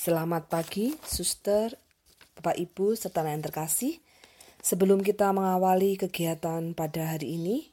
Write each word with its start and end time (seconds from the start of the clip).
Selamat 0.00 0.48
pagi, 0.48 0.96
suster, 1.04 1.76
Bapak 2.32 2.56
Ibu, 2.56 2.96
serta 2.96 3.20
yang 3.20 3.44
terkasih. 3.44 4.00
Sebelum 4.64 5.04
kita 5.04 5.28
mengawali 5.28 6.00
kegiatan 6.00 6.72
pada 6.72 7.12
hari 7.12 7.36
ini, 7.36 7.68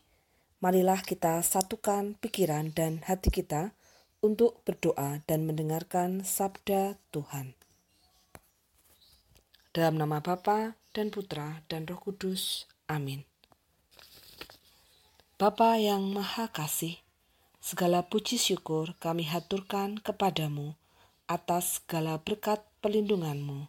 marilah 0.59 0.99
kita 1.07 1.39
satukan 1.39 2.19
pikiran 2.19 2.75
dan 2.75 2.99
hati 3.07 3.31
kita 3.31 3.71
untuk 4.19 4.59
berdoa 4.67 5.23
dan 5.23 5.47
mendengarkan 5.47 6.27
sabda 6.27 6.99
Tuhan. 7.15 7.55
Dalam 9.71 9.95
nama 9.95 10.19
Bapa 10.19 10.75
dan 10.91 11.07
Putra 11.07 11.63
dan 11.71 11.87
Roh 11.87 11.95
Kudus. 11.95 12.67
Amin. 12.91 13.23
Bapa 15.39 15.79
yang 15.79 16.11
Maha 16.11 16.51
Kasih, 16.51 16.99
segala 17.63 18.03
puji 18.03 18.35
syukur 18.35 18.99
kami 18.99 19.23
haturkan 19.23 20.03
kepadamu 20.03 20.75
atas 21.27 21.83
segala 21.83 22.17
berkat 22.23 22.63
perlindunganmu. 22.79 23.67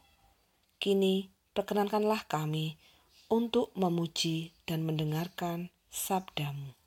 Kini 0.78 1.34
perkenankanlah 1.52 2.24
kami 2.30 2.78
untuk 3.28 3.74
memuji 3.74 4.54
dan 4.64 4.86
mendengarkan 4.86 5.74
sabdamu. 5.90 6.78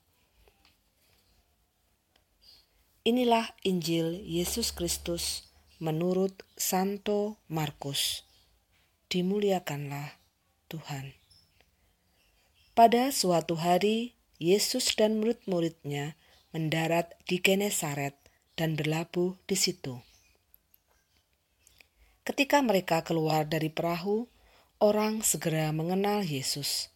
Inilah 3.02 3.52
Injil 3.66 4.22
Yesus 4.22 4.72
Kristus 4.72 5.50
menurut 5.82 6.46
Santo 6.54 7.42
Markus. 7.50 8.22
Dimuliakanlah 9.10 10.16
Tuhan. 10.70 11.12
Pada 12.72 13.12
suatu 13.12 13.58
hari, 13.58 14.14
Yesus 14.40 14.94
dan 14.96 15.20
murid-muridnya 15.20 16.16
mendarat 16.54 17.12
di 17.28 17.42
Genesaret 17.42 18.14
dan 18.54 18.78
berlabuh 18.78 19.36
di 19.44 19.58
situ. 19.58 20.00
Ketika 22.22 22.62
mereka 22.62 23.02
keluar 23.02 23.50
dari 23.50 23.66
perahu, 23.66 24.30
orang 24.78 25.26
segera 25.26 25.74
mengenal 25.74 26.22
Yesus. 26.22 26.94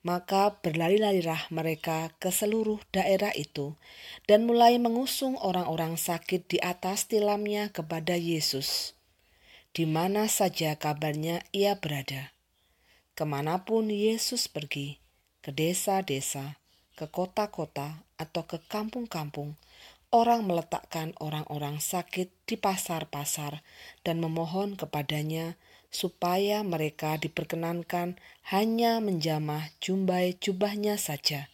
Maka 0.00 0.56
berlari-larilah 0.64 1.52
mereka 1.52 2.08
ke 2.16 2.32
seluruh 2.32 2.80
daerah 2.88 3.36
itu 3.36 3.76
dan 4.24 4.48
mulai 4.48 4.80
mengusung 4.80 5.36
orang-orang 5.38 6.00
sakit 6.00 6.48
di 6.48 6.58
atas 6.58 7.04
tilamnya 7.04 7.68
kepada 7.68 8.16
Yesus. 8.16 8.96
Di 9.76 9.84
mana 9.84 10.24
saja 10.32 10.72
kabarnya 10.80 11.44
ia 11.52 11.76
berada. 11.76 12.32
Ke 13.12 13.28
mana 13.28 13.68
pun 13.68 13.92
Yesus 13.92 14.48
pergi, 14.48 14.96
ke 15.44 15.52
desa-desa, 15.52 16.56
ke 16.96 17.12
kota-kota, 17.12 18.08
atau 18.16 18.46
ke 18.48 18.56
kampung-kampung, 18.72 19.58
orang 20.12 20.44
meletakkan 20.44 21.16
orang-orang 21.18 21.80
sakit 21.80 22.28
di 22.44 22.60
pasar-pasar 22.60 23.64
dan 24.04 24.20
memohon 24.20 24.76
kepadanya 24.76 25.56
supaya 25.88 26.60
mereka 26.64 27.16
diperkenankan 27.16 28.20
hanya 28.52 29.00
menjamah 29.00 29.72
jumbai 29.80 30.36
jubahnya 30.36 31.00
saja, 31.00 31.48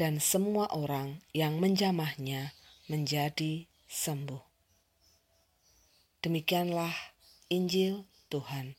dan 0.00 0.20
semua 0.20 0.68
orang 0.72 1.20
yang 1.36 1.60
menjamahnya 1.60 2.56
menjadi 2.88 3.68
sembuh. 3.88 4.40
Demikianlah 6.24 6.92
Injil 7.52 8.08
Tuhan. 8.32 8.76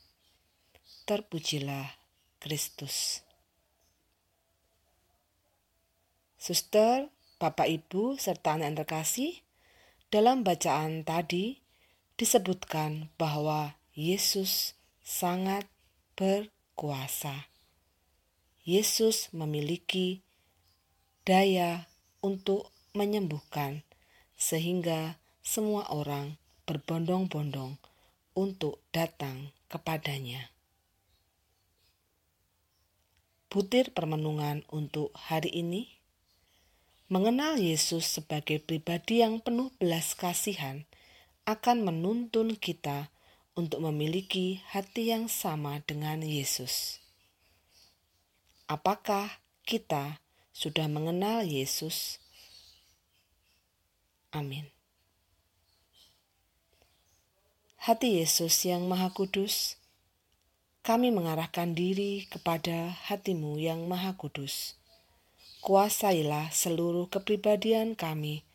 Terpujilah 1.05 1.93
Kristus. 2.41 3.21
Suster, 6.41 7.09
Bapak 7.35 7.67
Ibu 7.67 8.15
serta 8.15 8.55
anak 8.55 8.65
yang 8.71 8.77
terkasih, 8.79 9.43
dalam 10.07 10.47
bacaan 10.47 11.03
tadi 11.03 11.59
disebutkan 12.15 13.11
bahwa 13.19 13.75
Yesus 13.91 14.79
sangat 15.03 15.67
berkuasa. 16.15 17.51
Yesus 18.63 19.29
memiliki 19.35 20.23
daya 21.27 21.91
untuk 22.23 22.71
menyembuhkan, 22.95 23.83
sehingga 24.39 25.19
semua 25.43 25.91
orang 25.91 26.39
berbondong-bondong 26.63 27.75
untuk 28.31 28.79
datang 28.95 29.51
kepadanya. 29.67 30.55
Butir 33.51 33.91
permenungan 33.91 34.63
untuk 34.71 35.11
hari 35.15 35.51
ini 35.51 35.94
Mengenal 37.05 37.61
Yesus 37.61 38.17
sebagai 38.17 38.57
pribadi 38.57 39.21
yang 39.21 39.37
penuh 39.37 39.69
belas 39.77 40.17
kasihan 40.17 40.89
akan 41.45 41.85
menuntun 41.85 42.57
kita 42.57 43.13
untuk 43.53 43.85
memiliki 43.85 44.65
hati 44.73 45.13
yang 45.13 45.29
sama 45.29 45.85
dengan 45.85 46.25
Yesus. 46.25 46.97
Apakah 48.65 49.37
kita 49.69 50.17
sudah 50.49 50.89
mengenal 50.89 51.45
Yesus? 51.45 52.17
Amin. 54.33 54.65
Hati 57.85 58.17
Yesus 58.17 58.65
yang 58.65 58.89
Maha 58.89 59.13
Kudus, 59.13 59.77
kami 60.81 61.13
mengarahkan 61.13 61.77
diri 61.77 62.25
kepada 62.25 62.97
hatimu 63.05 63.61
yang 63.61 63.85
Maha 63.85 64.17
Kudus 64.17 64.73
kuasailah 65.65 66.53
seluruh 66.53 67.09
kepribadian 67.09 67.97
kami. 67.97 68.45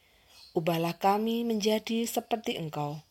Ubahlah 0.54 0.94
kami 0.94 1.42
menjadi 1.42 2.06
seperti 2.06 2.54
Engkau. 2.54 3.02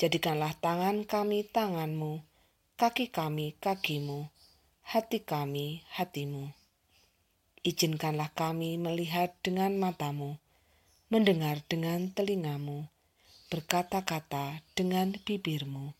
Jadikanlah 0.00 0.56
tangan 0.56 1.04
kami 1.04 1.44
tanganmu, 1.44 2.24
kaki 2.80 3.12
kami 3.12 3.52
kakimu, 3.60 4.32
hati 4.80 5.20
kami 5.20 5.84
hatimu. 5.92 6.56
Izinkanlah 7.60 8.32
kami 8.32 8.80
melihat 8.80 9.36
dengan 9.44 9.76
matamu, 9.76 10.40
mendengar 11.12 11.60
dengan 11.68 12.08
telingamu, 12.08 12.88
berkata-kata 13.52 14.64
dengan 14.72 15.12
bibirmu, 15.28 15.92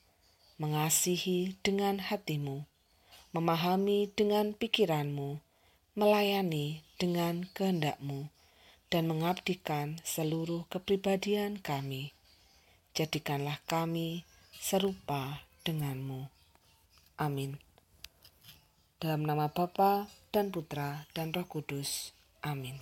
mengasihi 0.56 1.60
dengan 1.60 2.00
hatimu, 2.00 2.64
memahami 3.36 4.08
dengan 4.16 4.56
pikiranmu, 4.56 5.44
melayani 5.98 6.86
dengan 6.94 7.42
kehendakmu, 7.58 8.30
dan 8.86 9.10
mengabdikan 9.10 9.98
seluruh 10.06 10.62
kepribadian 10.70 11.58
kami. 11.58 12.14
Jadikanlah 12.94 13.58
kami 13.66 14.22
serupa 14.54 15.42
denganmu. 15.66 16.30
Amin. 17.18 17.58
Dalam 19.02 19.26
nama 19.26 19.50
Bapa 19.50 20.06
dan 20.30 20.54
Putra 20.54 21.06
dan 21.18 21.34
Roh 21.34 21.46
Kudus. 21.50 22.14
Amin. 22.46 22.78